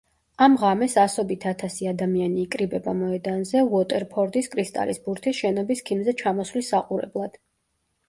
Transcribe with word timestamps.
ამ 0.43 0.53
ღამეს 0.61 0.95
ასობით 1.01 1.45
ათასი 1.51 1.89
ადამიანი 1.91 2.41
იკრიბება 2.45 2.95
მოედანზე 3.03 3.63
უოტერფორდის 3.69 4.53
კრისტალის 4.57 5.03
ბურთის 5.07 5.41
შენობის 5.45 5.89
ქიმზე 5.91 6.21
ჩამოსვლის 6.27 6.77
საყურებლად. 6.77 7.43